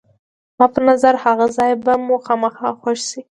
[0.55, 3.21] زما په نظر هغه ځای به مو خامخا خوښ شي.